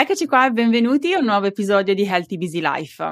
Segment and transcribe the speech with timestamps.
[0.00, 3.02] Eccoci qua e benvenuti a un nuovo episodio di Healthy Busy Life.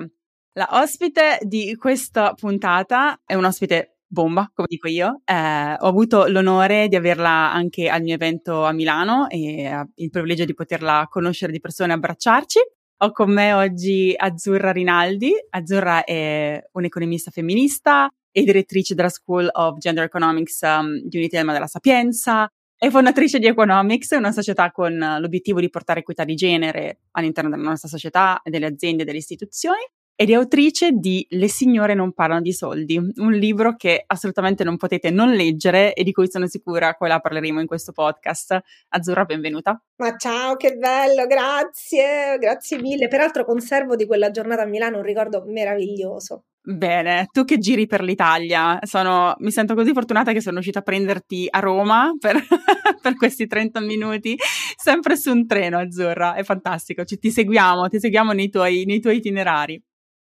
[0.52, 5.20] La ospite di questa puntata è un ospite bomba, come dico io.
[5.24, 10.44] Eh, ho avuto l'onore di averla anche al mio evento a Milano e il privilegio
[10.44, 12.60] di poterla conoscere di persona e abbracciarci.
[12.98, 15.32] Ho con me oggi Azzurra Rinaldi.
[15.50, 21.66] Azzurra è un'economista femminista e direttrice della School of Gender Economics um, di Unitelma della
[21.66, 22.48] Sapienza,
[22.78, 27.62] è fondatrice di Economics, una società con l'obiettivo di portare equità di genere all'interno della
[27.62, 29.80] nostra società, delle aziende e delle istituzioni.
[30.18, 34.78] Ed è autrice di Le signore non parlano di soldi, un libro che assolutamente non
[34.78, 38.58] potete non leggere e di cui sono sicura poi la parleremo in questo podcast.
[38.88, 39.78] Azzurra, benvenuta.
[39.96, 43.08] Ma ciao, che bello, grazie, grazie mille.
[43.08, 46.44] Peraltro conservo di quella giornata a Milano un ricordo meraviglioso.
[46.68, 50.82] Bene, tu che giri per l'Italia, sono, mi sento così fortunata che sono riuscita a
[50.82, 52.34] prenderti a Roma per,
[53.00, 54.36] per, questi 30 minuti,
[54.74, 58.98] sempre su un treno, Azzurra, è fantastico, Ci, ti seguiamo, ti seguiamo nei tuoi, nei
[58.98, 59.80] tuoi itinerari.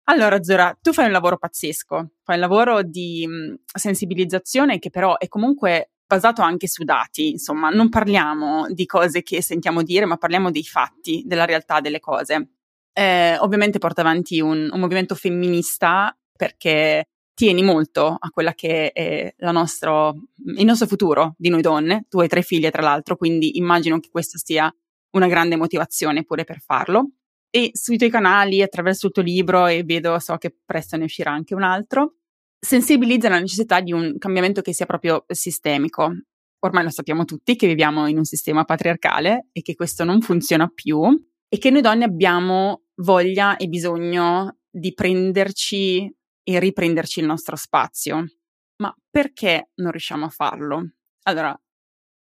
[0.04, 5.18] Allora, Azzurra, tu fai un lavoro pazzesco, fai un lavoro di mh, sensibilizzazione che però
[5.18, 10.16] è comunque basato anche su dati, insomma, non parliamo di cose che sentiamo dire, ma
[10.16, 12.52] parliamo dei fatti, della realtà delle cose.
[12.94, 19.34] Eh, ovviamente porta avanti un, un movimento femminista perché tieni molto a quella che è
[19.40, 20.14] nostro,
[20.56, 22.06] il nostro futuro di noi donne.
[22.08, 24.74] Tu hai tre figlie, tra l'altro, quindi immagino che questa sia
[25.10, 27.10] una grande motivazione pure per farlo.
[27.50, 31.30] E sui tuoi canali, attraverso il tuo libro, e vedo, so che presto ne uscirà
[31.30, 32.14] anche un altro,
[32.58, 36.10] sensibilizza la necessità di un cambiamento che sia proprio sistemico.
[36.60, 40.68] Ormai lo sappiamo tutti che viviamo in un sistema patriarcale e che questo non funziona
[40.68, 41.02] più
[41.48, 46.14] e che noi donne abbiamo voglia e bisogno di prenderci
[46.54, 48.26] e riprenderci il nostro spazio.
[48.76, 50.90] Ma perché non riusciamo a farlo?
[51.24, 51.58] Allora,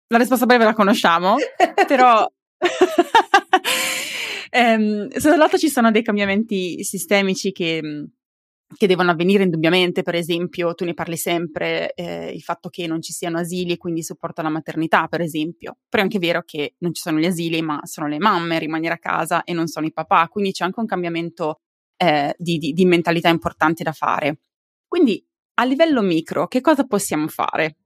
[0.09, 1.37] la risposta breve la conosciamo,
[1.87, 2.27] però
[4.51, 7.81] ehm, lato ci sono dei cambiamenti sistemici che,
[8.75, 13.03] che, devono avvenire indubbiamente, per esempio tu ne parli sempre, eh, il fatto che non
[13.03, 16.77] ci siano asili e quindi supporto alla maternità, per esempio, però è anche vero che
[16.79, 19.67] non ci sono gli asili, ma sono le mamme a rimanere a casa e non
[19.67, 21.61] sono i papà, quindi c'è anche un cambiamento
[21.97, 24.41] eh, di, di, di mentalità importanti da fare.
[24.87, 25.25] Quindi
[25.55, 27.77] a livello micro, che cosa possiamo fare?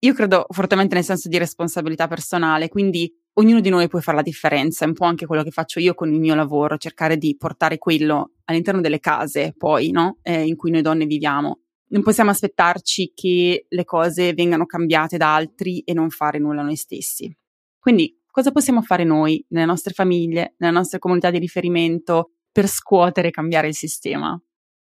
[0.00, 4.22] Io credo fortemente nel senso di responsabilità personale, quindi ognuno di noi può fare la
[4.22, 7.36] differenza, è un po' anche quello che faccio io con il mio lavoro, cercare di
[7.36, 10.18] portare quello all'interno delle case, poi, no?
[10.22, 11.60] Eh, in cui noi donne viviamo.
[11.90, 16.76] Non possiamo aspettarci che le cose vengano cambiate da altri e non fare nulla noi
[16.76, 17.34] stessi.
[17.78, 23.28] Quindi, cosa possiamo fare noi, nelle nostre famiglie, nelle nostre comunità di riferimento, per scuotere
[23.28, 24.36] e cambiare il sistema?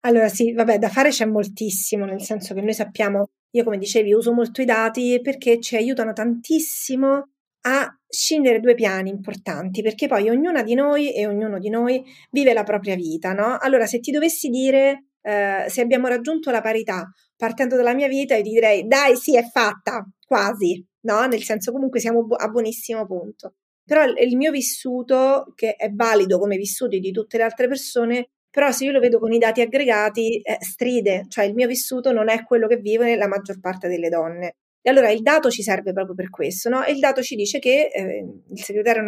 [0.02, 4.14] Allora sì, vabbè, da fare c'è moltissimo, nel senso che noi sappiamo, io come dicevi,
[4.14, 7.30] uso molto i dati perché ci aiutano tantissimo
[7.62, 12.54] a scindere due piani importanti, perché poi ognuna di noi e ognuno di noi vive
[12.54, 13.58] la propria vita, no?
[13.60, 18.36] Allora, se ti dovessi dire eh, se abbiamo raggiunto la parità partendo dalla mia vita,
[18.36, 21.26] io ti direi, dai, sì, è fatta, quasi, no?
[21.26, 23.56] Nel senso comunque siamo a buonissimo punto.
[23.86, 28.72] Però il mio vissuto, che è valido come vissuti di tutte le altre persone, però
[28.72, 32.30] se io lo vedo con i dati aggregati, eh, stride, cioè il mio vissuto non
[32.30, 34.56] è quello che vive la maggior parte delle donne.
[34.82, 36.84] E allora il dato ci serve proprio per questo, no?
[36.84, 39.04] E il dato ci dice che, eh, il segretario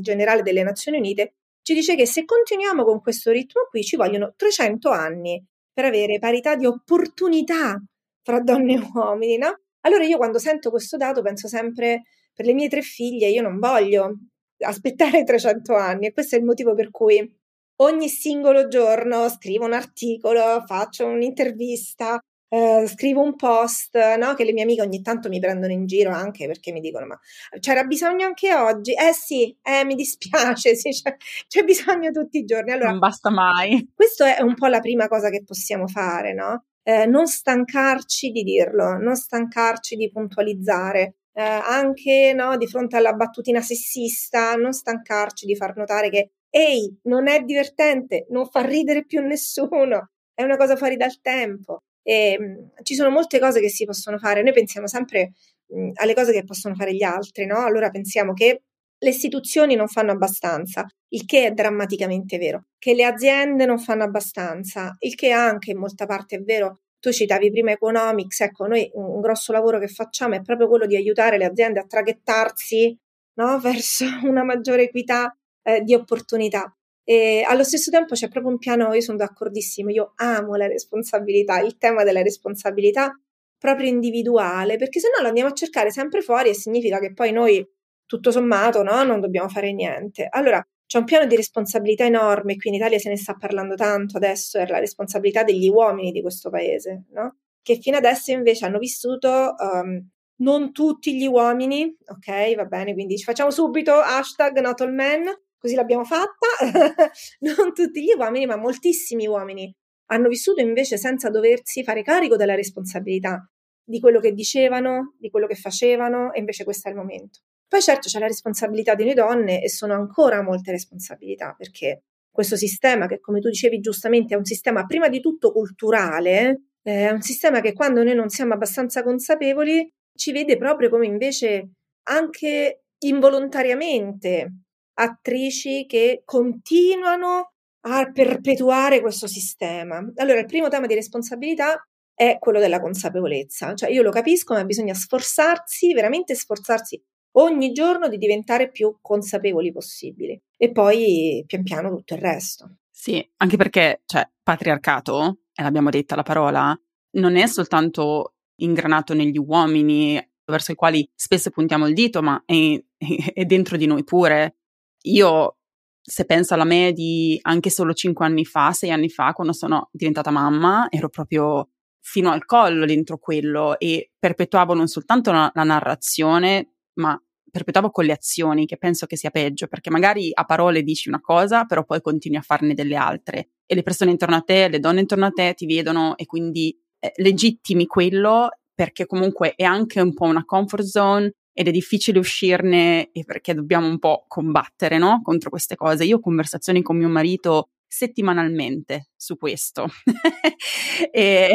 [0.00, 4.34] generale delle Nazioni Unite ci dice che se continuiamo con questo ritmo qui ci vogliono
[4.36, 5.42] 300 anni
[5.72, 7.80] per avere parità di opportunità
[8.22, 9.60] fra donne e uomini, no?
[9.82, 12.02] Allora io quando sento questo dato penso sempre
[12.40, 14.16] per le mie tre figlie io non voglio
[14.64, 17.38] aspettare 300 anni e questo è il motivo per cui
[17.82, 22.18] ogni singolo giorno scrivo un articolo, faccio un'intervista,
[22.48, 24.32] eh, scrivo un post, no?
[24.32, 27.18] che le mie amiche ogni tanto mi prendono in giro anche perché mi dicono ma
[27.58, 28.92] c'era bisogno anche oggi?
[28.92, 31.16] Eh sì, eh, mi dispiace, sì, c'è,
[31.46, 32.72] c'è bisogno tutti i giorni.
[32.72, 33.90] Allora, non basta mai.
[33.94, 36.64] Questo è un po' la prima cosa che possiamo fare, no?
[36.82, 43.12] Eh, non stancarci di dirlo, non stancarci di puntualizzare, eh, anche no, di fronte alla
[43.14, 49.04] battutina sessista, non stancarci di far notare che ehi, non è divertente, non fa ridere
[49.04, 51.78] più nessuno, è una cosa fuori dal tempo.
[52.02, 55.32] E, mh, mm, ci sono molte cose che si possono fare, noi pensiamo sempre
[55.66, 57.64] mh, mm, alle cose che possono fare gli altri, no?
[57.64, 58.62] Allora pensiamo che
[59.02, 64.04] le istituzioni non fanno abbastanza, il che è drammaticamente vero, che le aziende non fanno
[64.04, 66.80] abbastanza, il che anche in molta parte è vero.
[67.00, 70.96] Tu citavi prima Economics, ecco, noi un grosso lavoro che facciamo è proprio quello di
[70.96, 72.96] aiutare le aziende a traghettarsi
[73.34, 76.74] no, verso una maggiore equità eh, di opportunità.
[77.02, 81.58] E allo stesso tempo c'è proprio un piano, io sono d'accordissimo, io amo la responsabilità,
[81.60, 83.18] il tema della responsabilità
[83.58, 87.32] proprio individuale, perché se no lo andiamo a cercare sempre fuori e significa che poi
[87.32, 87.66] noi,
[88.06, 90.26] tutto sommato, no, non dobbiamo fare niente.
[90.30, 94.16] Allora, c'è un piano di responsabilità enorme, qui in Italia se ne sta parlando tanto
[94.16, 97.36] adesso, è la responsabilità degli uomini di questo paese, no?
[97.62, 100.04] che fino adesso invece hanno vissuto um,
[100.38, 105.26] non tutti gli uomini, ok, va bene, quindi ci facciamo subito hashtag not all men,
[105.56, 106.48] così l'abbiamo fatta,
[107.38, 109.72] non tutti gli uomini, ma moltissimi uomini
[110.06, 113.48] hanno vissuto invece senza doversi fare carico della responsabilità
[113.80, 117.42] di quello che dicevano, di quello che facevano, e invece questo è il momento.
[117.70, 122.56] Poi certo c'è la responsabilità di noi donne e sono ancora molte responsabilità, perché questo
[122.56, 127.10] sistema, che come tu dicevi giustamente è un sistema prima di tutto culturale, eh, è
[127.12, 131.74] un sistema che quando noi non siamo abbastanza consapevoli ci vede proprio come invece
[132.08, 134.52] anche involontariamente
[134.94, 137.52] attrici che continuano
[137.82, 140.04] a perpetuare questo sistema.
[140.16, 141.80] Allora, il primo tema di responsabilità
[142.14, 147.00] è quello della consapevolezza, cioè io lo capisco, ma bisogna sforzarsi, veramente sforzarsi
[147.32, 152.76] ogni giorno di diventare più consapevoli possibili e poi pian piano tutto il resto.
[152.90, 156.78] Sì, anche perché, cioè, patriarcato, e l'abbiamo detta la parola,
[157.12, 162.82] non è soltanto ingranato negli uomini verso i quali spesso puntiamo il dito, ma è,
[163.32, 164.56] è dentro di noi pure.
[165.04, 165.56] Io,
[166.00, 169.88] se penso alla me di anche solo cinque anni fa, sei anni fa, quando sono
[169.92, 171.70] diventata mamma, ero proprio
[172.02, 177.20] fino al collo dentro quello e perpetuavo non soltanto la, la narrazione, ma
[177.50, 181.20] perpetuavo con le azioni, che penso che sia peggio, perché magari a parole dici una
[181.20, 183.50] cosa, però poi continui a farne delle altre.
[183.66, 186.76] E le persone intorno a te, le donne intorno a te ti vedono e quindi
[187.00, 192.18] eh, legittimi quello perché comunque è anche un po' una comfort zone ed è difficile
[192.18, 195.20] uscirne e perché dobbiamo un po' combattere no?
[195.22, 196.04] contro queste cose.
[196.04, 199.88] Io ho conversazioni con mio marito settimanalmente su questo
[201.10, 201.52] e,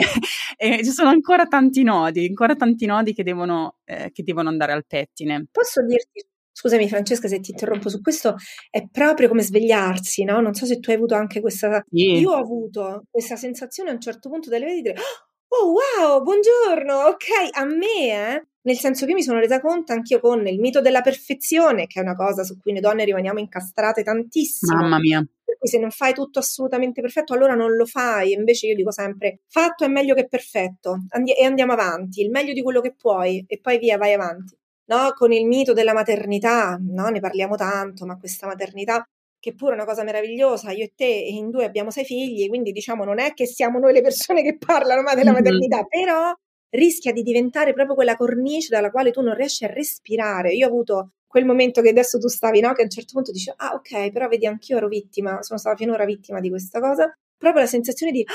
[0.58, 4.74] e, ci sono ancora tanti nodi, ancora tanti nodi che devono, eh, che devono andare
[4.74, 5.48] al pettine.
[5.50, 6.28] Posso dirti
[6.58, 8.36] Scusami Francesca se ti interrompo su questo,
[8.70, 10.40] è proprio come svegliarsi, no?
[10.40, 11.84] Non so se tu hai avuto anche questa...
[11.90, 12.20] Sì.
[12.20, 16.22] Io ho avuto questa sensazione a un certo punto delle vedi di dire oh wow,
[16.22, 18.48] buongiorno, ok, a me, eh?
[18.62, 22.04] Nel senso che mi sono resa conto anch'io con il mito della perfezione, che è
[22.04, 24.76] una cosa su cui noi donne rimaniamo incastrate tantissimo.
[24.76, 25.24] Mamma mia.
[25.44, 28.32] Per cui se non fai tutto assolutamente perfetto, allora non lo fai.
[28.32, 31.06] Invece io dico sempre, fatto è meglio che perfetto.
[31.10, 34.58] Andi- e andiamo avanti, il meglio di quello che puoi, e poi via, vai avanti.
[34.88, 39.08] No, con il mito della maternità, no, ne parliamo tanto, ma questa maternità
[39.46, 42.72] che pure è una cosa meravigliosa, io e te in due abbiamo sei figli, quindi
[42.72, 45.44] diciamo non è che siamo noi le persone che parlano ma della mm-hmm.
[45.44, 46.34] maternità, però
[46.70, 50.52] rischia di diventare proprio quella cornice dalla quale tu non riesci a respirare.
[50.54, 52.74] Io ho avuto quel momento che adesso tu stavi, no?
[52.74, 55.76] Che a un certo punto dici, ah ok, però vedi anch'io ero vittima, sono stata
[55.76, 57.16] finora vittima di questa cosa.
[57.38, 58.26] Proprio la sensazione di,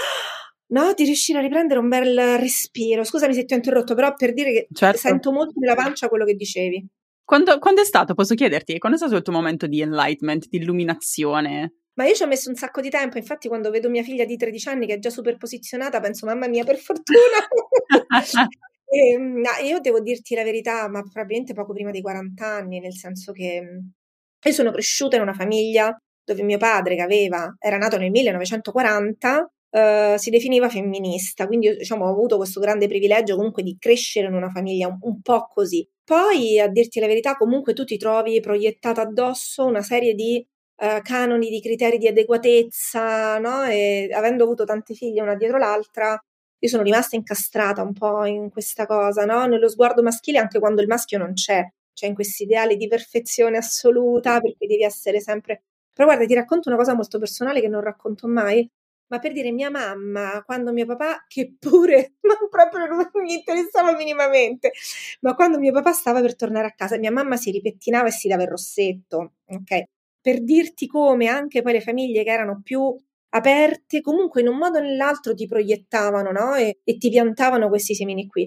[0.68, 3.02] no, di riuscire a riprendere un bel respiro.
[3.02, 4.98] Scusami se ti ho interrotto, però per dire che certo.
[4.98, 6.86] sento molto nella pancia quello che dicevi.
[7.30, 10.56] Quando, quando, è stato, posso chiederti, quando è stato il tuo momento di enlightenment, di
[10.56, 11.75] illuminazione?
[11.94, 14.37] Ma io ci ho messo un sacco di tempo, infatti quando vedo mia figlia di
[14.37, 17.18] 13 anni che è già super posizionata, penso mamma mia per fortuna.
[18.84, 22.96] e, ehm, io devo dirti la verità, ma probabilmente poco prima dei 40 anni, nel
[22.96, 23.78] senso che mm,
[24.46, 29.52] io sono cresciuta in una famiglia dove mio padre, che aveva, era nato nel 1940,
[29.72, 34.34] Uh, si definiva femminista, quindi diciamo, ho avuto questo grande privilegio comunque di crescere in
[34.34, 35.88] una famiglia un, un, po' così.
[36.02, 40.44] Poi, a dirti la verità, comunque tu ti trovi proiettata addosso una serie di
[40.76, 43.64] uh, canoni, di criteri di adeguatezza, no?
[43.64, 46.20] E avendo avuto tante figlie una dietro l'altra,
[46.62, 49.46] io sono rimasta incastrata un po' in questa cosa, no?
[49.46, 53.56] Nello sguardo maschile anche quando il maschio non c'è, cioè in questi ideali di perfezione
[53.56, 55.62] assoluta, perché devi essere sempre...
[55.92, 58.68] Però guarda, ti racconto una cosa molto personale che non racconto mai
[59.11, 63.95] ma per dire mia mamma, quando mio papà, che pure non proprio non mi interessava
[63.97, 64.73] minimamente,
[65.21, 68.29] ma quando mio papà stava per tornare a casa, mia mamma si ripettinava e si
[68.29, 69.83] dava il rossetto, ok?
[70.21, 72.97] Per dirti come anche poi le famiglie che erano più
[73.31, 76.55] aperte, comunque in un modo o nell'altro ti proiettavano, no?
[76.55, 78.43] E, e ti piantavano questi semini qui.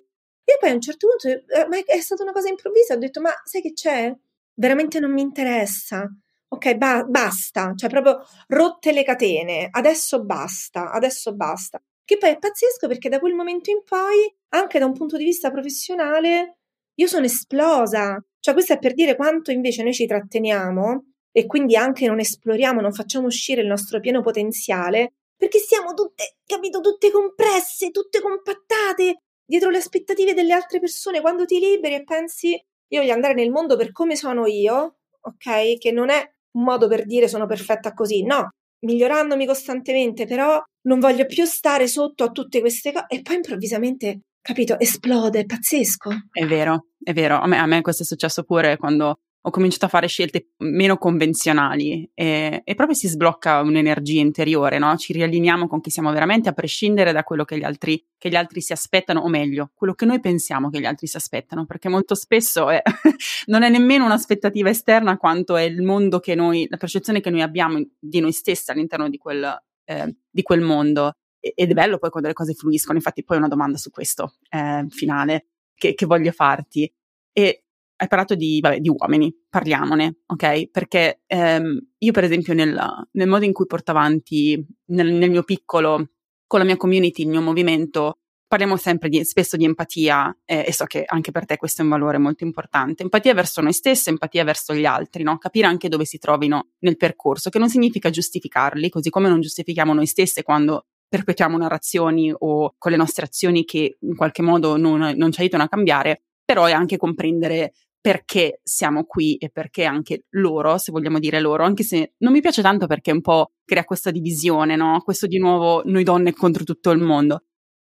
[0.45, 3.21] E poi a un certo punto, eh, ma è stata una cosa improvvisa, ho detto,
[3.21, 4.13] ma sai che c'è?
[4.55, 6.07] Veramente non mi interessa
[6.53, 11.81] ok, ba- basta, cioè proprio rotte le catene, adesso basta, adesso basta.
[12.05, 15.23] Che poi è pazzesco perché da quel momento in poi, anche da un punto di
[15.23, 16.57] vista professionale,
[16.95, 18.23] io sono esplosa.
[18.39, 22.81] Cioè questo è per dire quanto invece noi ci tratteniamo e quindi anche non esploriamo,
[22.81, 29.21] non facciamo uscire il nostro pieno potenziale, perché siamo tutte, capito, tutte compresse, tutte compattate
[29.45, 31.21] dietro le aspettative delle altre persone.
[31.21, 35.77] Quando ti liberi e pensi, io voglio andare nel mondo per come sono io, ok?
[35.77, 38.49] Che non è un modo per dire sono perfetta così, no,
[38.85, 44.21] migliorandomi costantemente, però non voglio più stare sotto a tutte queste cose e poi improvvisamente,
[44.41, 46.09] capito, esplode, è pazzesco.
[46.31, 49.85] È vero, è vero, a me, a me questo è successo pure quando ho cominciato
[49.85, 54.95] a fare scelte meno convenzionali e, e, proprio si sblocca un'energia interiore, no?
[54.95, 58.35] Ci riallineiamo con chi siamo veramente a prescindere da quello che gli, altri, che gli
[58.35, 61.89] altri si aspettano, o meglio, quello che noi pensiamo che gli altri si aspettano, perché
[61.89, 62.81] molto spesso è,
[63.47, 67.41] non è nemmeno un'aspettativa esterna quanto è il mondo che noi, la percezione che noi
[67.41, 71.11] abbiamo di noi stessi all'interno di quel, eh, di quel mondo.
[71.41, 74.85] Ed è bello poi quando le cose fluiscono, infatti poi una domanda su questo eh,
[74.87, 76.89] finale che, che voglio farti.
[77.33, 77.62] E
[78.03, 80.69] hai parlato di, vabbè, di uomini, parliamone, ok?
[80.69, 82.79] Perché ehm, io, per esempio, nel,
[83.11, 86.09] nel, modo in cui porto avanti nel, nel, mio piccolo,
[86.45, 90.73] con la mia community, il mio movimento, parliamo sempre di, spesso di empatia eh, e
[90.73, 93.03] so che anche per te questo è un valore molto importante.
[93.03, 95.37] Empatia verso noi stessi, empatia verso gli altri, no?
[95.37, 99.93] Capire anche dove si trovino nel percorso, che non significa giustificarli, così come non giustifichiamo
[99.93, 105.13] noi stesse quando perpetuiamo narrazioni o con le nostre azioni che in qualche modo non,
[105.15, 110.25] non ci aiutano a cambiare, però è anche comprendere perché siamo qui e perché anche
[110.31, 113.85] loro, se vogliamo dire loro, anche se non mi piace tanto perché un po' crea
[113.85, 114.99] questa divisione, no?
[115.05, 117.43] Questo di nuovo noi donne contro tutto il mondo.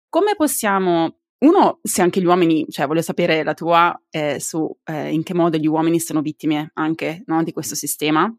[0.09, 5.13] Come possiamo uno, se anche gli uomini, cioè voglio sapere la tua eh, su eh,
[5.13, 8.35] in che modo gli uomini sono vittime anche no, di questo sistema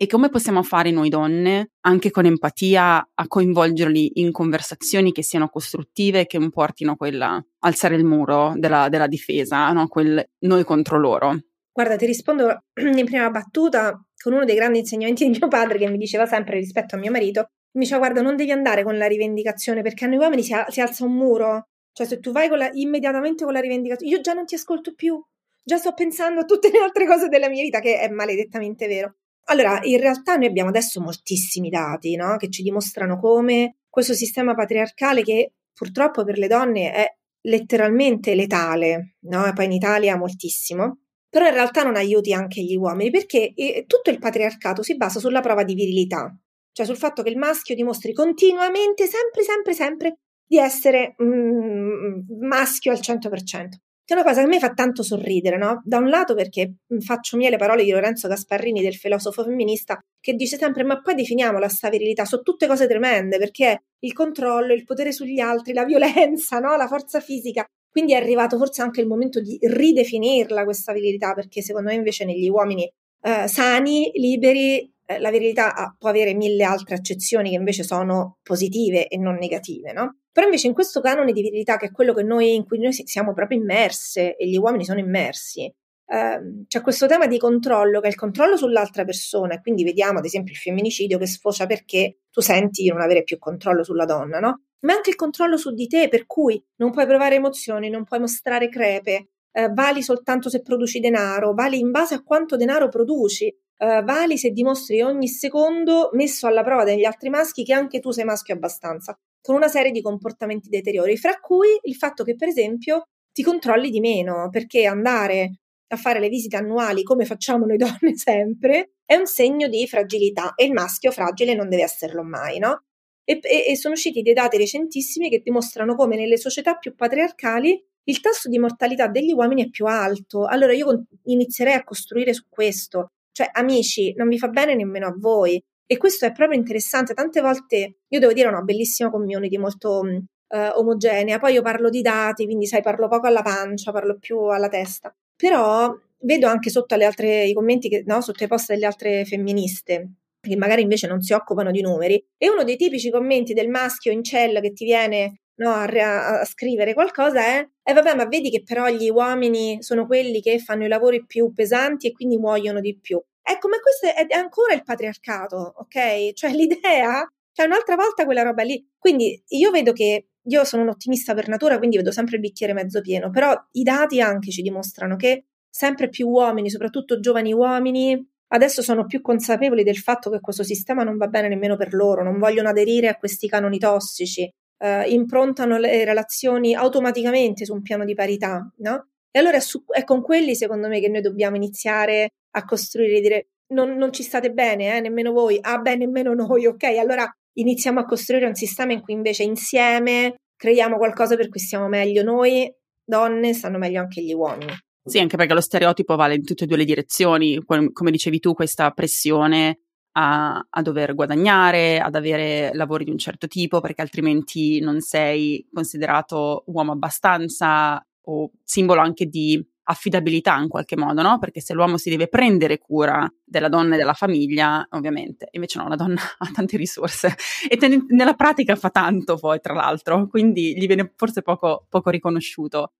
[0.00, 5.48] e come possiamo fare noi donne, anche con empatia, a coinvolgerli in conversazioni che siano
[5.48, 9.88] costruttive, che non portino a quella alzare il muro della, della difesa, no?
[9.88, 11.36] quel noi contro loro.
[11.72, 15.90] Guarda, ti rispondo in prima battuta con uno dei grandi insegnamenti di mio padre che
[15.90, 17.48] mi diceva sempre rispetto a mio marito.
[17.72, 20.80] Mi diceva, guarda, non devi andare con la rivendicazione perché a noi uomini si, si
[20.80, 21.70] alza un muro.
[21.92, 24.94] Cioè, se tu vai con la, immediatamente con la rivendicazione, io già non ti ascolto
[24.94, 25.20] più.
[25.60, 29.16] Già sto pensando a tutte le altre cose della mia vita, che è maledettamente vero.
[29.50, 32.36] Allora, in realtà noi abbiamo adesso moltissimi dati no?
[32.36, 37.06] che ci dimostrano come questo sistema patriarcale che purtroppo per le donne è
[37.42, 39.50] letteralmente letale, no?
[39.54, 40.98] poi in Italia moltissimo,
[41.30, 43.54] però in realtà non aiuti anche gli uomini perché
[43.86, 46.34] tutto il patriarcato si basa sulla prova di virilità,
[46.72, 52.92] cioè sul fatto che il maschio dimostri continuamente, sempre, sempre, sempre di essere mm, maschio
[52.92, 53.68] al 100%
[54.08, 55.82] che è una cosa che a me fa tanto sorridere, no?
[55.84, 60.32] Da un lato perché faccio mie le parole di Lorenzo Gasparrini, del filosofo femminista, che
[60.32, 64.84] dice sempre: ma poi definiamo la virilità, sono tutte cose tremende, perché il controllo, il
[64.84, 66.74] potere sugli altri, la violenza, no?
[66.76, 67.66] la forza fisica.
[67.90, 72.24] Quindi è arrivato forse anche il momento di ridefinirla questa virilità, perché secondo me invece
[72.24, 77.82] negli uomini eh, sani, liberi, eh, la virilità può avere mille altre accezioni che invece
[77.82, 80.18] sono positive e non negative, no?
[80.30, 83.32] Però invece in questo canone di virilità, che è quello noi, in cui noi siamo
[83.32, 88.10] proprio immerse e gli uomini sono immersi, eh, c'è questo tema di controllo che è
[88.10, 92.42] il controllo sull'altra persona e quindi vediamo ad esempio il femminicidio che sfocia perché tu
[92.42, 94.64] senti di non avere più controllo sulla donna, no?
[94.80, 98.20] Ma anche il controllo su di te, per cui non puoi provare emozioni, non puoi
[98.20, 103.46] mostrare crepe, eh, vali soltanto se produci denaro, vali in base a quanto denaro produci,
[103.46, 108.12] eh, vali se dimostri ogni secondo messo alla prova degli altri maschi che anche tu
[108.12, 112.48] sei maschio abbastanza con una serie di comportamenti deteriori, fra cui il fatto che, per
[112.48, 117.78] esempio, ti controlli di meno, perché andare a fare le visite annuali come facciamo noi
[117.78, 122.58] donne sempre è un segno di fragilità e il maschio fragile non deve esserlo mai,
[122.58, 122.84] no?
[123.24, 128.20] E, e sono usciti dei dati recentissimi che dimostrano come nelle società più patriarcali il
[128.20, 130.46] tasso di mortalità degli uomini è più alto.
[130.46, 133.12] Allora io inizierei a costruire su questo.
[133.32, 135.62] Cioè, amici, non vi fa bene nemmeno a voi.
[135.86, 137.14] E questo è proprio interessante.
[137.14, 141.38] Tante volte io devo dire una bellissima community molto uh, omogenea.
[141.38, 145.14] Poi io parlo di dati, quindi sai, parlo poco alla pancia, parlo più alla testa.
[145.36, 150.12] Però vedo anche sotto altre, i commenti, che, no, sotto i post delle altre femministe,
[150.40, 152.24] che magari invece non si occupano di numeri.
[152.38, 156.44] E uno dei tipici commenti del maschio in cell che ti viene no, a, a,
[156.44, 160.84] scrivere qualcosa è: eh vabbè, ma vedi che però gli uomini sono quelli che fanno
[160.84, 163.22] i lavori più pesanti e quindi muoiono di più.
[163.42, 166.32] Ecco, ma questo è, ancora il patriarcato, ok?
[166.32, 168.86] Cioè l'idea, cioè un'altra volta quella roba lì.
[168.98, 172.72] Quindi io vedo che io sono un ottimista per natura, quindi vedo sempre il bicchiere
[172.72, 178.26] mezzo pieno, però i dati anche ci dimostrano che sempre più uomini, soprattutto giovani uomini,
[178.48, 182.22] adesso sono più consapevoli del fatto che questo sistema non va bene nemmeno per loro,
[182.22, 188.04] non vogliono aderire a questi canoni tossici, eh, improntano le relazioni automaticamente su un piano
[188.04, 189.08] di parità, no?
[189.30, 193.20] E allora è, su, è con quelli, secondo me, che noi dobbiamo iniziare a costruire,
[193.20, 196.84] dire non, non ci state bene, eh, nemmeno voi, ah beh, nemmeno noi, ok?
[196.98, 201.88] Allora iniziamo a costruire un sistema in cui invece insieme creiamo qualcosa per cui stiamo
[201.88, 202.72] meglio noi,
[203.04, 204.72] donne, stanno meglio anche gli uomini.
[205.04, 208.52] Sì, anche perché lo stereotipo vale in tutte e due le direzioni, come dicevi tu,
[208.54, 209.78] questa pressione
[210.18, 215.66] a, a, dover guadagnare, ad avere lavori di un certo tipo, perché altrimenti non sei
[215.72, 221.38] considerato uomo abbastanza o simbolo anche di affidabilità in qualche modo, no?
[221.38, 225.88] Perché se l'uomo si deve prendere cura della donna e della famiglia, ovviamente, invece no,
[225.88, 227.34] la donna ha tante risorse
[227.68, 232.10] e ten- nella pratica fa tanto poi, tra l'altro, quindi gli viene forse poco, poco
[232.10, 232.92] riconosciuto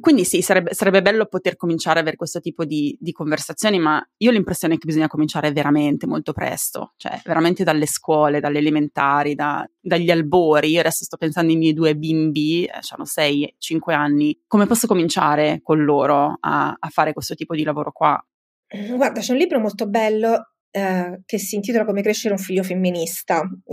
[0.00, 4.04] quindi sì, sarebbe, sarebbe, bello poter cominciare ad avere questo tipo di, di, conversazioni, ma
[4.16, 9.36] io ho l'impressione che bisogna cominciare veramente molto presto, cioè veramente dalle scuole, dalle elementari,
[9.36, 10.70] da, dagli albori.
[10.70, 15.60] Io adesso sto pensando ai miei due bimbi, eh, hanno 6-5 anni, come posso cominciare
[15.62, 18.20] con loro a, a, fare questo tipo di lavoro qua?
[18.66, 23.48] Guarda, c'è un libro molto bello eh, che si intitola Come crescere un figlio femminista.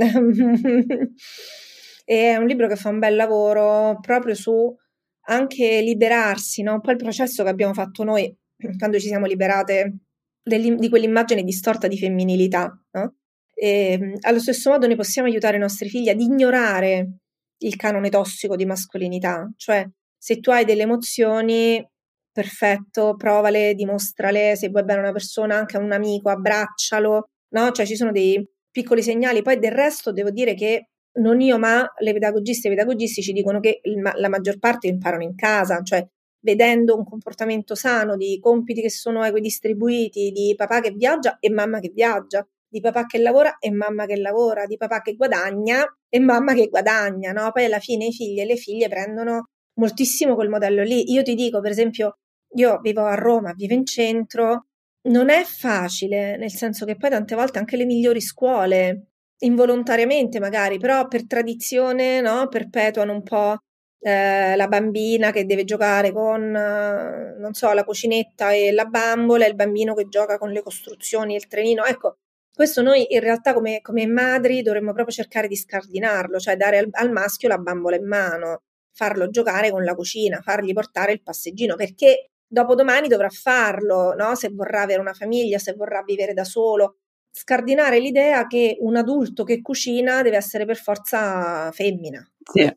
[2.05, 4.75] è un libro che fa un bel lavoro proprio su
[5.25, 6.73] anche liberarsi, no?
[6.73, 8.33] un po' il processo che abbiamo fatto noi
[8.77, 9.97] quando ci siamo liberate
[10.43, 12.71] di quell'immagine distorta di femminilità.
[12.91, 13.15] No?
[13.53, 17.17] E, ehm, allo stesso modo noi possiamo aiutare i nostri figli ad ignorare
[17.59, 19.87] il canone tossico di mascolinità, cioè
[20.17, 21.83] se tu hai delle emozioni,
[22.31, 27.71] perfetto, provale, dimostrale, se vuoi bene a una persona, anche a un amico, abbraccialo, no?
[27.71, 31.85] Cioè ci sono dei piccoli segnali, poi del resto devo dire che non io, ma
[31.99, 35.81] le pedagogiste e i pedagogisti ci dicono che il, la maggior parte imparano in casa,
[35.83, 36.05] cioè
[36.43, 41.79] vedendo un comportamento sano di compiti che sono equidistribuiti, di papà che viaggia e mamma
[41.79, 46.19] che viaggia, di papà che lavora e mamma che lavora, di papà che guadagna e
[46.19, 47.51] mamma che guadagna, no?
[47.51, 51.11] Poi alla fine i figli e le figlie prendono moltissimo quel modello lì.
[51.11, 52.17] Io ti dico, per esempio,
[52.55, 54.67] io vivo a Roma, vivo in centro,
[55.09, 59.10] non è facile, nel senso che poi tante volte anche le migliori scuole
[59.43, 62.47] involontariamente magari, però per tradizione, no?
[62.47, 63.57] Perpetuano un po'
[63.99, 69.55] eh, la bambina che deve giocare con, non so, la cucinetta e la bambola, il
[69.55, 71.85] bambino che gioca con le costruzioni e il trenino.
[71.85, 72.17] Ecco,
[72.53, 76.87] questo noi in realtà come, come madri dovremmo proprio cercare di scardinarlo, cioè dare al,
[76.91, 78.61] al maschio la bambola in mano,
[78.93, 84.35] farlo giocare con la cucina, fargli portare il passeggino, perché dopodomani dovrà farlo, no?
[84.35, 86.97] Se vorrà avere una famiglia, se vorrà vivere da solo,
[87.31, 92.25] scardinare l'idea che un adulto che cucina deve essere per forza femmina.
[92.43, 92.69] Sì.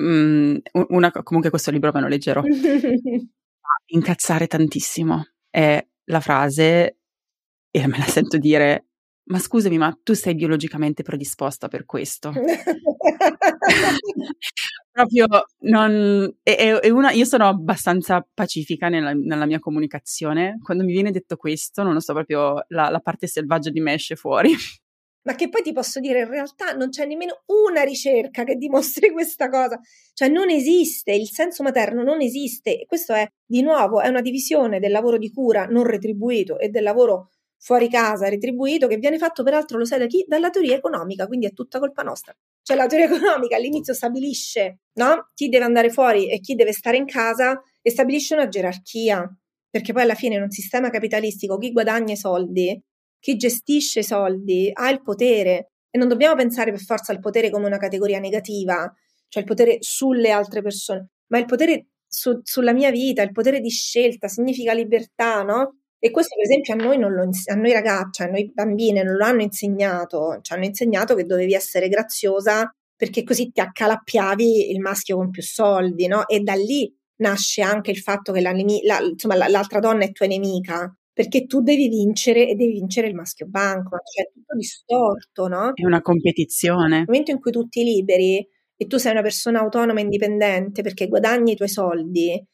[0.00, 0.56] Mm,
[0.88, 2.42] una, comunque questo libro me lo leggerò.
[3.86, 6.98] Incazzare tantissimo è la frase,
[7.70, 8.86] e me la sento dire,
[9.26, 12.32] ma scusami, ma tu sei biologicamente predisposta per questo?
[14.92, 15.26] Proprio
[15.60, 16.36] non.
[16.42, 20.58] È, è una, io sono abbastanza pacifica nella, nella, mia comunicazione.
[20.62, 23.94] Quando mi viene detto questo, non lo so, proprio la, la parte selvaggia di me
[23.94, 24.54] esce fuori.
[25.26, 29.10] Ma che poi ti posso dire, in realtà non c'è nemmeno una ricerca che dimostri
[29.10, 29.80] questa cosa.
[30.12, 32.78] Cioè non esiste, il senso materno non esiste.
[32.78, 36.68] E questo è, di nuovo, è una divisione del lavoro di cura non retribuito e
[36.68, 37.30] del lavoro
[37.64, 40.22] fuori casa retribuito che viene fatto peraltro lo sai da chi?
[40.28, 42.36] Dalla teoria economica, quindi è tutta colpa nostra.
[42.60, 45.30] Cioè la teoria economica all'inizio stabilisce no?
[45.32, 49.26] chi deve andare fuori e chi deve stare in casa e stabilisce una gerarchia,
[49.70, 52.78] perché poi alla fine in un sistema capitalistico chi guadagna i soldi,
[53.18, 57.48] chi gestisce i soldi ha il potere e non dobbiamo pensare per forza al potere
[57.48, 58.92] come una categoria negativa,
[59.28, 63.60] cioè il potere sulle altre persone, ma il potere su, sulla mia vita, il potere
[63.60, 65.78] di scelta significa libertà, no?
[66.04, 69.16] E questo, per esempio, a noi, non lo, a noi ragazzi, a noi bambine non
[69.16, 70.38] lo hanno insegnato.
[70.42, 75.40] Ci hanno insegnato che dovevi essere graziosa perché così ti accalappiavi il maschio con più
[75.40, 76.28] soldi, no?
[76.28, 80.26] E da lì nasce anche il fatto che la, la, insomma, l'altra donna è tua
[80.26, 85.48] nemica, perché tu devi vincere e devi vincere il maschio banco, cioè è tutto distorto,
[85.48, 85.72] no?
[85.72, 86.96] È una competizione.
[86.98, 90.82] Nel momento in cui tu ti liberi e tu sei una persona autonoma e indipendente
[90.82, 92.46] perché guadagni i tuoi soldi,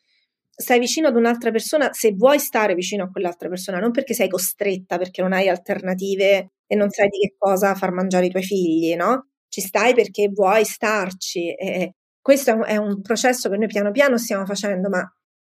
[0.61, 4.29] stai vicino ad un'altra persona se vuoi stare vicino a quell'altra persona, non perché sei
[4.29, 8.42] costretta, perché non hai alternative e non sai di che cosa far mangiare i tuoi
[8.42, 9.29] figli, no?
[9.49, 11.55] Ci stai perché vuoi starci.
[11.55, 15.03] E questo è un processo che noi piano piano stiamo facendo, ma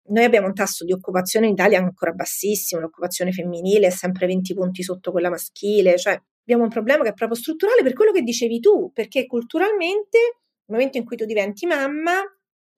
[0.09, 4.53] noi abbiamo un tasso di occupazione in Italia ancora bassissimo, l'occupazione femminile è sempre 20
[4.53, 8.21] punti sotto quella maschile, cioè abbiamo un problema che è proprio strutturale per quello che
[8.21, 10.17] dicevi tu, perché culturalmente
[10.65, 12.21] nel momento in cui tu diventi mamma,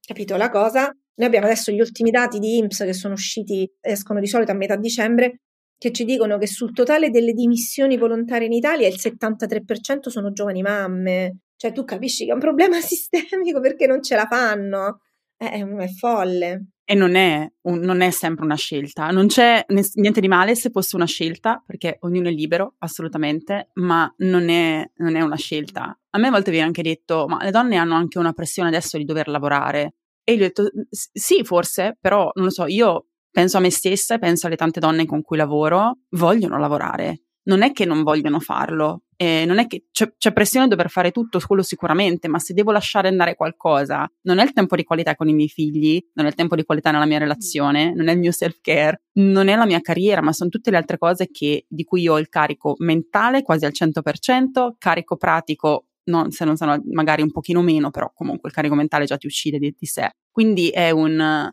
[0.06, 4.20] capito la cosa, noi abbiamo adesso gli ultimi dati di IMSS che sono usciti, escono
[4.20, 5.42] di solito a metà dicembre,
[5.78, 10.62] che ci dicono che sul totale delle dimissioni volontarie in Italia il 73% sono giovani
[10.62, 11.40] mamme.
[11.56, 15.02] Cioè tu capisci che è un problema sistemico perché non ce la fanno.
[15.36, 16.68] È, è folle.
[16.86, 20.70] E non è, un, non è, sempre una scelta, non c'è niente di male se
[20.70, 25.98] fosse una scelta, perché ognuno è libero, assolutamente, ma non è, non è una scelta.
[26.10, 28.98] A me a volte viene anche detto, ma le donne hanno anche una pressione adesso
[28.98, 29.96] di dover lavorare.
[30.24, 34.16] E io ho detto, sì, forse, però non lo so, io penso a me stessa
[34.16, 37.24] e penso alle tante donne con cui lavoro, vogliono lavorare.
[37.46, 40.90] Non è che non vogliono farlo, eh, non è che c'è, c'è, pressione di dover
[40.90, 44.84] fare tutto, quello sicuramente, ma se devo lasciare andare qualcosa, non è il tempo di
[44.84, 48.08] qualità con i miei figli, non è il tempo di qualità nella mia relazione, non
[48.08, 51.28] è il mio self-care, non è la mia carriera, ma sono tutte le altre cose
[51.32, 56.58] che, di cui ho il carico mentale quasi al 100%, carico pratico No, se non
[56.58, 59.86] sono magari un pochino meno, però comunque il carico mentale già ti uccide di, di
[59.86, 60.16] sé.
[60.32, 61.52] Quindi è un,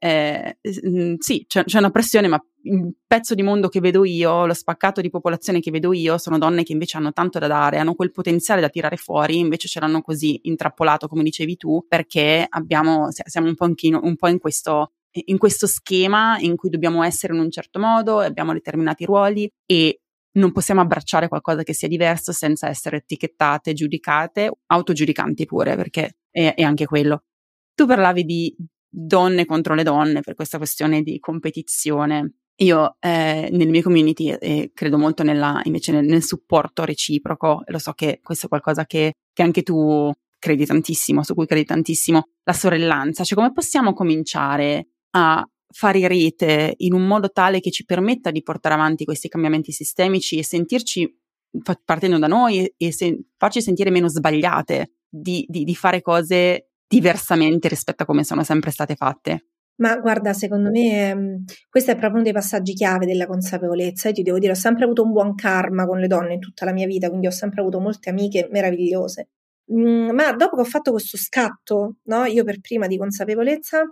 [0.00, 4.46] eh, mm, sì, c'è, c'è, una pressione, ma il pezzo di mondo che vedo io,
[4.46, 7.78] lo spaccato di popolazione che vedo io, sono donne che invece hanno tanto da dare,
[7.78, 12.46] hanno quel potenziale da tirare fuori, invece ce l'hanno così intrappolato, come dicevi tu, perché
[12.48, 14.92] abbiamo, siamo un po' in, un po' in questo
[15.26, 20.00] in questo schema in cui dobbiamo essere in un certo modo, abbiamo determinati ruoli e
[20.32, 26.54] non possiamo abbracciare qualcosa che sia diverso senza essere etichettate, giudicate, autogiudicanti pure, perché è,
[26.54, 27.24] è anche quello.
[27.74, 28.56] Tu parlavi di
[28.88, 32.34] donne contro le donne per questa questione di competizione.
[32.60, 37.78] Io eh, nelle mie community eh, credo molto nella, invece nel, nel, supporto reciproco, lo
[37.78, 42.28] so che questo è qualcosa che, che anche tu credi tantissimo, su cui credi tantissimo,
[42.42, 47.84] la sorellanza, cioè come possiamo cominciare a fare rete in un modo tale che ci
[47.84, 51.20] permetta di portare avanti questi cambiamenti sistemici e sentirci,
[51.84, 57.68] partendo da noi, e se, farci sentire meno sbagliate di, di, di fare cose diversamente
[57.68, 59.46] rispetto a come sono sempre state fatte.
[59.78, 64.08] Ma guarda, secondo me ehm, questo è proprio uno dei passaggi chiave della consapevolezza.
[64.08, 66.64] Io ti devo dire, ho sempre avuto un buon karma con le donne in tutta
[66.64, 69.28] la mia vita, quindi ho sempre avuto molte amiche meravigliose.
[69.72, 73.84] Mm, ma dopo che ho fatto questo scatto, no, io per prima di consapevolezza,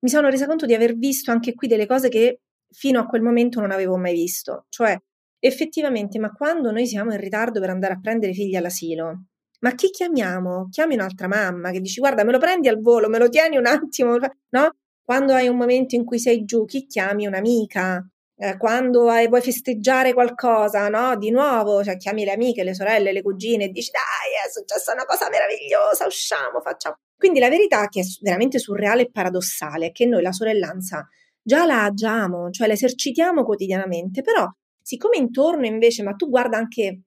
[0.00, 3.22] mi sono resa conto di aver visto anche qui delle cose che fino a quel
[3.22, 4.66] momento non avevo mai visto.
[4.68, 4.96] Cioè,
[5.38, 9.24] effettivamente, ma quando noi siamo in ritardo per andare a prendere i figli all'asilo,
[9.60, 10.68] ma chi chiamiamo?
[10.70, 13.66] Chiami un'altra mamma che dici guarda me lo prendi al volo, me lo tieni un
[13.66, 14.16] attimo,
[14.50, 14.74] no?
[15.02, 17.26] Quando hai un momento in cui sei giù, chi chiami?
[17.26, 18.06] Un'amica.
[18.36, 21.16] Eh, quando hai, vuoi festeggiare qualcosa, no?
[21.16, 24.92] Di nuovo, cioè chiami le amiche, le sorelle, le cugine e dici dai, è successa
[24.92, 26.96] una cosa meravigliosa, usciamo, facciamo.
[27.20, 31.06] Quindi la verità che è veramente surreale e paradossale è che noi la sorellanza
[31.42, 34.48] già la agiamo, cioè la esercitiamo quotidianamente, però
[34.80, 37.02] siccome intorno invece, ma tu guarda anche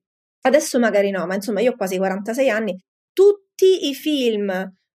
[0.46, 2.78] Adesso magari no, ma insomma io ho quasi 46 anni,
[3.14, 4.50] tutti i film,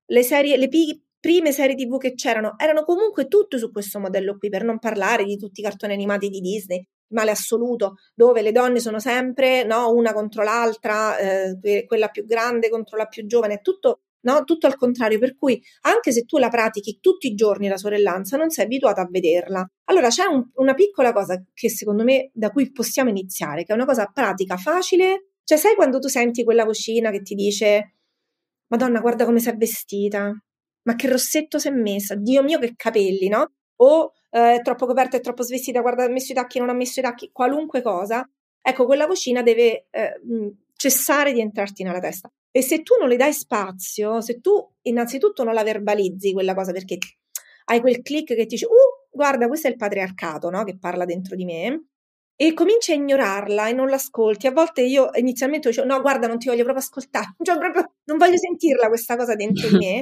[0.04, 4.36] le serie, le pi- prime serie tv che c'erano, erano comunque tutte su questo modello
[4.36, 8.52] qui, per non parlare di tutti i cartoni animati di Disney, male assoluto, dove le
[8.52, 13.54] donne sono sempre no, una contro l'altra, eh, quella più grande contro la più giovane,
[13.54, 17.34] è tutto, no, tutto al contrario, per cui anche se tu la pratichi tutti i
[17.34, 19.66] giorni la sorellanza, non sei abituata a vederla.
[19.84, 23.74] Allora c'è un, una piccola cosa che secondo me da cui possiamo iniziare, che è
[23.74, 27.94] una cosa pratica, facile, cioè, sai quando tu senti quella vocina che ti dice:
[28.66, 30.30] Madonna, guarda come sei vestita,
[30.82, 33.52] ma che rossetto si è messa, Dio mio, che capelli, no?
[33.76, 36.74] O eh, è troppo coperta, è troppo svestita, guarda, ha messo i tacchi, non ha
[36.74, 38.28] messo i tacchi, qualunque cosa.
[38.60, 40.20] Ecco, quella vocina deve eh,
[40.76, 42.30] cessare di entrarti nella testa.
[42.50, 46.72] E se tu non le dai spazio, se tu innanzitutto non la verbalizzi quella cosa
[46.72, 46.98] perché
[47.66, 50.64] hai quel click che ti dice, uh, guarda, questo è il patriarcato, no?
[50.64, 51.88] Che parla dentro di me,
[52.40, 54.46] e cominci a ignorarla e non l'ascolti.
[54.46, 58.16] A volte io inizialmente dicevo no, guarda, non ti voglio proprio ascoltare, cioè proprio non
[58.16, 59.98] voglio sentirla questa cosa dentro di me.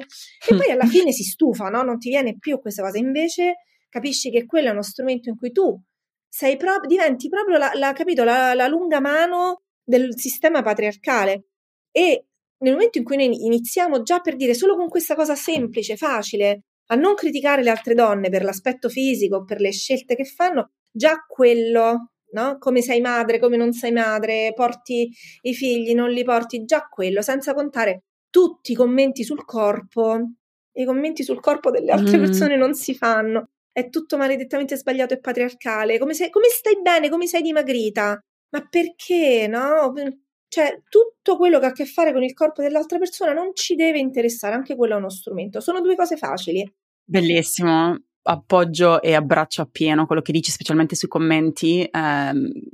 [0.46, 1.82] e poi alla fine si stufa, no?
[1.82, 2.98] Non ti viene più questa cosa.
[2.98, 3.54] Invece
[3.88, 5.80] capisci che quello è uno strumento in cui tu
[6.28, 11.46] sei pro- diventi proprio la, la, capito, la, la lunga mano del sistema patriarcale.
[11.90, 12.26] E
[12.58, 16.62] nel momento in cui noi iniziamo già per dire solo con questa cosa semplice, facile,
[16.86, 21.24] a non criticare le altre donne per l'aspetto fisico, per le scelte che fanno, già
[21.26, 22.58] quello no?
[22.58, 25.10] Come sei madre, come non sei madre, porti
[25.42, 30.18] i figli, non li porti, già quello, senza contare tutti i commenti sul corpo.
[30.72, 32.22] I commenti sul corpo delle altre mm.
[32.22, 33.48] persone non si fanno.
[33.72, 35.98] È tutto maledettamente sbagliato e patriarcale.
[35.98, 38.18] Come, sei, come stai bene, come sei dimagrita?
[38.50, 39.92] Ma perché, no?
[40.48, 43.74] Cioè, tutto quello che ha a che fare con il corpo dell'altra persona non ci
[43.74, 45.60] deve interessare, anche quello è uno strumento.
[45.60, 46.64] Sono due cose facili.
[47.04, 51.82] Bellissimo appoggio e abbraccio appieno quello che dici, specialmente sui commenti.
[51.82, 52.32] Eh,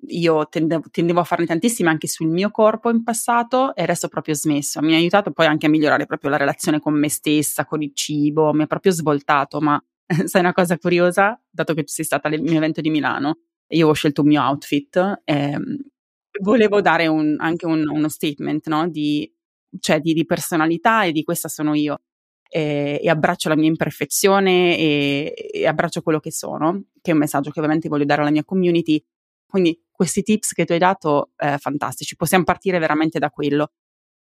[0.08, 4.08] io tendevo, tendevo, a farne tantissime anche sul mio corpo in passato e adesso ho
[4.08, 4.80] proprio smesso.
[4.80, 7.92] Mi ha aiutato poi anche a migliorare proprio la relazione con me stessa, con il
[7.94, 9.60] cibo, mi ha proprio svoltato.
[9.60, 9.82] Ma
[10.24, 11.40] sai una cosa curiosa?
[11.48, 14.42] Dato che tu sei stata al mio evento di Milano, io ho scelto un mio
[14.42, 15.58] outfit e
[16.40, 18.88] volevo dare un, anche un, uno statement no?
[18.88, 19.30] di,
[19.80, 22.00] cioè di, di personalità e di questa sono io
[22.54, 27.20] e, e abbraccio la mia imperfezione e, e, abbraccio quello che sono, che è un
[27.20, 29.02] messaggio che ovviamente voglio dare alla mia community.
[29.46, 33.72] Quindi questi tips che tu hai dato, eh, fantastici, possiamo partire veramente da quello.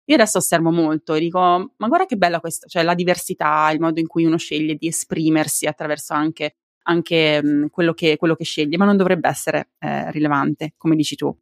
[0.04, 3.80] Io adesso osservo molto e dico, ma guarda che bella questa, cioè la diversità, il
[3.80, 8.44] modo in cui uno sceglie di esprimersi attraverso anche, anche mh, quello, che, quello, che,
[8.44, 11.34] sceglie, ma non dovrebbe essere eh, rilevante, come dici tu.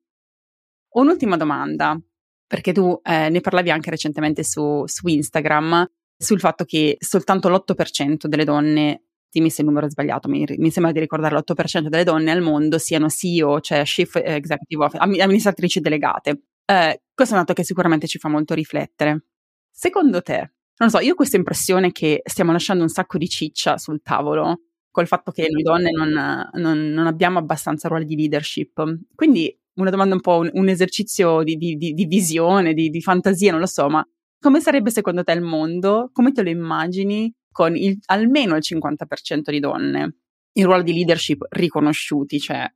[0.97, 1.99] Un'ultima domanda,
[2.47, 8.27] perché tu eh, ne parlavi anche recentemente su, su Instagram, sul fatto che soltanto l'8%
[8.27, 9.03] delle donne
[9.37, 12.41] dimmi se il numero è sbagliato, mi, mi, sembra di ricordare l'8% delle donne al
[12.41, 16.45] mondo siano CEO, cioè Chief Executive Officer, amministratrici delegate.
[16.65, 19.27] Eh, questo è un dato che sicuramente ci fa molto riflettere.
[19.71, 23.77] Secondo te, non so, io ho questa impressione che stiamo lasciando un sacco di ciccia
[23.77, 28.83] sul tavolo col fatto che noi donne non, non, non abbiamo abbastanza ruoli di leadership.
[29.15, 33.51] Quindi una domanda un po' un, un esercizio di, di, di, di visione, di, fantasia,
[33.51, 34.07] non lo so, ma
[34.39, 36.11] come sarebbe secondo te il mondo?
[36.12, 40.17] Come te lo immagini con il, almeno il 50% di donne
[40.53, 42.67] in ruoli di leadership riconosciuti, cioè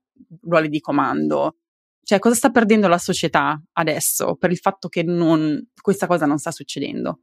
[0.43, 1.57] ruoli di comando?
[2.03, 6.39] Cioè, cosa sta perdendo la società adesso per il fatto che non, questa cosa non
[6.39, 7.21] sta succedendo?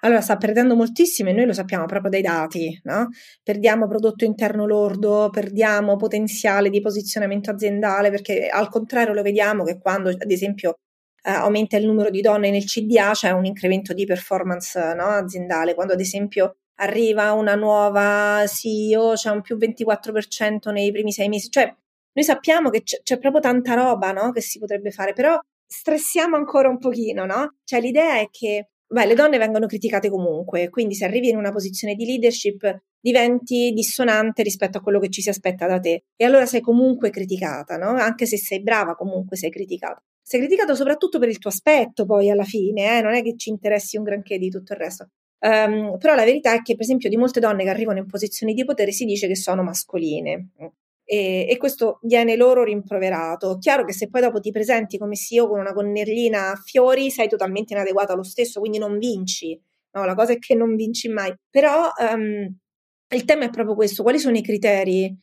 [0.00, 3.08] Allora, sta perdendo moltissimo e noi lo sappiamo proprio dai dati, no?
[3.42, 9.78] Perdiamo prodotto interno lordo, perdiamo potenziale di posizionamento aziendale, perché al contrario lo vediamo che
[9.78, 10.78] quando, ad esempio,
[11.22, 15.74] eh, aumenta il numero di donne nel CDA c'è un incremento di performance no, aziendale.
[15.74, 21.50] Quando, ad esempio, arriva una nuova CEO c'è un più 24% nei primi sei mesi.
[21.50, 21.64] Cioè,
[22.12, 26.36] noi sappiamo che c'è, c'è proprio tanta roba no, che si potrebbe fare, però stressiamo
[26.36, 27.56] ancora un pochino, no?
[27.64, 31.52] Cioè l'idea è che beh, le donne vengono criticate comunque, quindi se arrivi in una
[31.52, 36.24] posizione di leadership diventi dissonante rispetto a quello che ci si aspetta da te e
[36.24, 37.88] allora sei comunque criticata, no?
[37.90, 40.02] Anche se sei brava comunque sei criticata.
[40.22, 43.02] Sei criticato soprattutto per il tuo aspetto poi alla fine, eh?
[43.02, 45.08] non è che ci interessi un granché di tutto il resto.
[45.40, 48.54] Um, però la verità è che, per esempio, di molte donne che arrivano in posizioni
[48.54, 50.48] di potere si dice che sono mascoline
[51.04, 53.58] e, e, questo viene loro rimproverato.
[53.58, 57.28] Chiaro che se poi dopo ti presenti come CEO con una connerlina a fiori, sei
[57.28, 59.58] totalmente inadeguato allo stesso, quindi non vinci.
[59.92, 61.32] No, la cosa è che non vinci mai.
[61.50, 62.56] Però um,
[63.08, 65.14] il tema è proprio questo: quali sono i criteri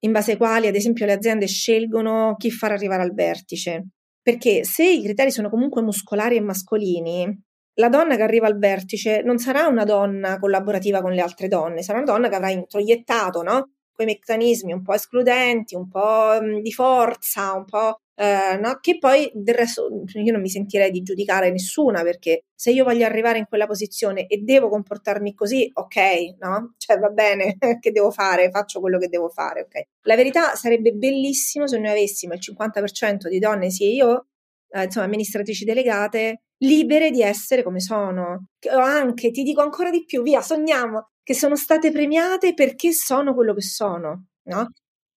[0.00, 3.88] in base ai quali, ad esempio, le aziende scelgono chi far arrivare al vertice?
[4.20, 7.42] Perché se i criteri sono comunque muscolari e mascolini,
[7.74, 11.82] la donna che arriva al vertice non sarà una donna collaborativa con le altre donne,
[11.82, 13.70] sarà una donna che avrà introiettato, no?
[13.94, 18.78] Quei meccanismi un po' escludenti, un po' mhmm, di forza, un po' eh, no?
[18.80, 23.04] che poi del resto io non mi sentirei di giudicare nessuna perché se io voglio
[23.04, 26.74] arrivare in quella posizione e devo comportarmi così, ok, no?
[26.76, 28.50] Cioè va bene, che devo fare?
[28.50, 29.82] Faccio quello che devo fare, ok?
[30.02, 34.26] La verità sarebbe bellissimo se noi avessimo il 50% di donne CEO,
[34.70, 38.46] eh, insomma, amministratrici delegate, libere di essere come sono.
[38.72, 43.34] O anche, ti dico ancora di più, via, sogniamo, che sono state premiate perché sono
[43.34, 44.70] quello che sono, no?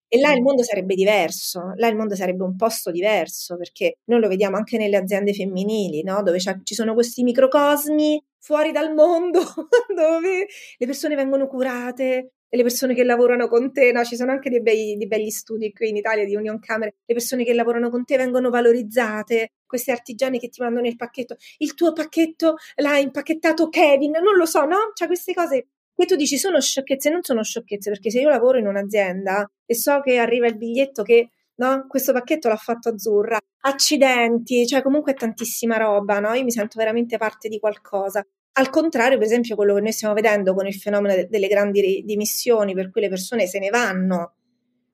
[0.10, 4.22] E là il mondo sarebbe diverso, là il mondo sarebbe un posto diverso, perché noi
[4.22, 6.24] lo vediamo anche nelle aziende femminili, no?
[6.24, 9.42] dove ci sono questi microcosmi fuori dal mondo,
[9.94, 14.04] dove le persone vengono curate, e le persone che lavorano con te, no?
[14.06, 17.14] ci sono anche dei, bei, dei begli studi qui in Italia di Union Camera, le
[17.14, 21.74] persone che lavorano con te vengono valorizzate, questi artigiani che ti mandano il pacchetto, il
[21.74, 24.92] tuo pacchetto l'ha impacchettato Kevin, non lo so, no?
[24.94, 28.60] Cioè queste cose che tu dici sono sciocchezze, non sono sciocchezze, perché se io lavoro
[28.60, 33.40] in un'azienda e so che arriva il biglietto che no, questo pacchetto l'ha fatto azzurra,
[33.62, 36.34] accidenti, cioè comunque tantissima roba, no?
[36.34, 38.24] Io mi sento veramente parte di qualcosa.
[38.54, 42.76] Al contrario, per esempio, quello che noi stiamo vedendo con il fenomeno delle grandi dimissioni,
[42.76, 44.36] per cui le persone se ne vanno,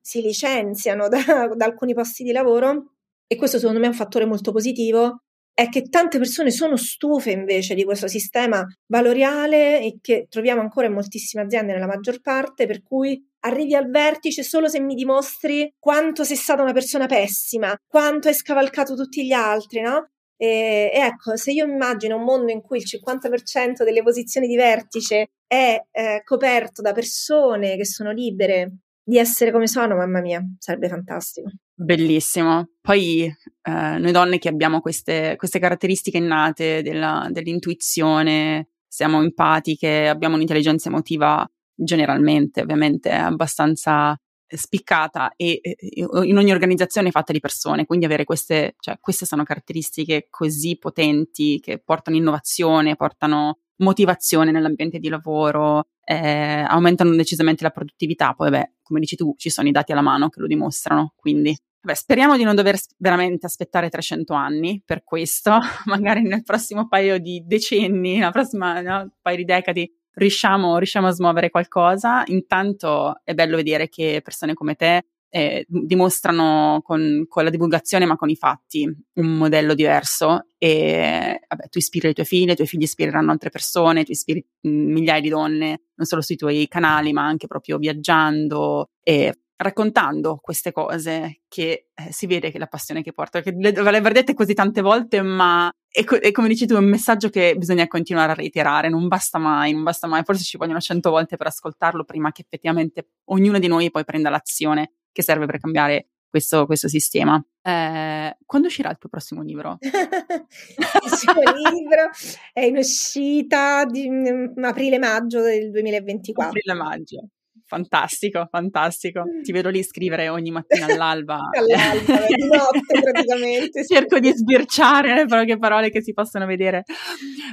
[0.00, 2.92] si licenziano da, da alcuni posti di lavoro,
[3.26, 5.23] e questo secondo me è un fattore molto positivo,
[5.54, 10.88] è che tante persone sono stufe invece di questo sistema valoriale e che troviamo ancora
[10.88, 15.72] in moltissime aziende nella maggior parte, per cui arrivi al vertice solo se mi dimostri
[15.78, 20.08] quanto sei stata una persona pessima, quanto hai scavalcato tutti gli altri, no?
[20.36, 24.56] E, e ecco, se io immagino un mondo in cui il 50% delle posizioni di
[24.56, 30.42] vertice è eh, coperto da persone che sono libere di essere come sono, mamma mia,
[30.58, 31.50] sarebbe fantastico.
[31.74, 32.70] Bellissimo.
[32.80, 40.36] Poi eh, noi donne che abbiamo queste, queste caratteristiche innate della, dell'intuizione, siamo empatiche, abbiamo
[40.36, 48.06] un'intelligenza emotiva generalmente, ovviamente, abbastanza spiccata e, e in ogni organizzazione fatta di persone, quindi
[48.06, 55.08] avere queste, cioè, queste sono caratteristiche così potenti che portano innovazione, portano motivazione nell'ambiente di
[55.08, 58.34] lavoro, eh, aumentano decisamente la produttività.
[58.34, 61.56] Poi, beh, come dici tu, ci sono i dati alla mano che lo dimostrano, quindi
[61.84, 67.18] Beh, speriamo di non dover veramente aspettare 300 anni per questo, magari nel prossimo paio
[67.18, 72.22] di decenni, nella prossima no, paio di decadi, riusciamo, riusciamo a smuovere qualcosa.
[72.28, 75.04] Intanto è bello vedere che persone come te
[75.34, 80.46] eh, dimostrano con, con, la divulgazione ma con i fatti un modello diverso.
[80.58, 84.46] E vabbè, tu ispiri le tue figlie, i tuoi figli ispireranno altre persone, tu ispiri
[84.60, 90.70] migliaia di donne non solo sui tuoi canali ma anche proprio viaggiando e raccontando queste
[90.70, 94.34] cose che eh, si vede che la passione che porta, che le, le aver dette
[94.34, 97.88] così tante volte, ma è, co- è, come dici tu, è un messaggio che bisogna
[97.88, 101.48] continuare a reiterare, non basta mai, non basta mai, forse ci vogliono cento volte per
[101.48, 106.66] ascoltarlo prima che effettivamente ognuno di noi poi prenda l'azione che serve per cambiare questo,
[106.66, 107.40] questo sistema.
[107.62, 109.78] Eh, quando uscirà il tuo prossimo libro?
[109.80, 112.10] il suo libro
[112.52, 116.48] è in uscita di um, aprile-maggio del 2024.
[116.48, 117.28] Aprile-maggio.
[117.66, 119.22] Fantastico, fantastico.
[119.42, 121.38] Ti vedo lì scrivere ogni mattina all'alba.
[121.56, 123.84] all'alba, di notte praticamente.
[123.86, 126.82] Cerco di sbirciare le poche parole che si possono vedere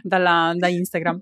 [0.01, 1.21] dalla, da Instagram.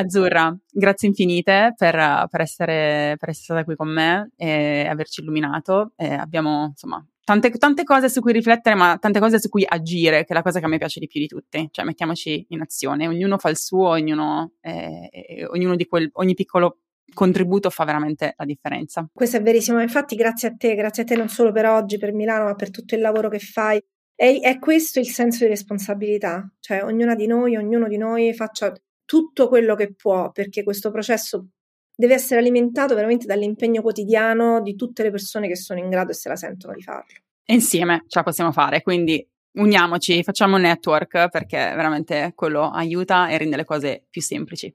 [0.00, 5.92] Azzurra, grazie infinite per, per, essere, per, essere, stata qui con me e averci illuminato.
[5.96, 10.24] E abbiamo insomma tante, tante, cose su cui riflettere, ma tante cose su cui agire,
[10.24, 11.68] che è la cosa che a me piace di più di tutte.
[11.70, 16.78] Cioè, mettiamoci in azione, ognuno fa il suo, ognuno, eh, ognuno di quel, ogni piccolo
[17.12, 19.08] contributo fa veramente la differenza.
[19.12, 22.12] Questo è verissimo, infatti grazie a te, grazie a te non solo per oggi, per
[22.12, 23.80] Milano, ma per tutto il lavoro che fai.
[24.14, 28.72] È, è questo il senso di responsabilità, cioè ognuna di noi, ognuno di noi faccia
[29.10, 31.48] tutto quello che può perché questo processo
[31.96, 36.14] deve essere alimentato veramente dall'impegno quotidiano di tutte le persone che sono in grado e
[36.14, 37.18] se la sentono di farlo.
[37.46, 43.36] Insieme ce la possiamo fare, quindi uniamoci, facciamo un network perché veramente quello aiuta e
[43.36, 44.72] rende le cose più semplici.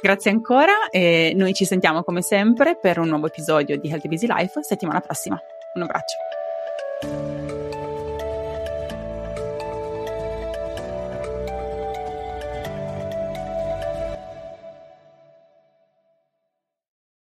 [0.00, 4.26] Grazie ancora e noi ci sentiamo come sempre per un nuovo episodio di Healthy Busy
[4.26, 5.38] Life settimana prossima.
[5.74, 7.53] Un abbraccio.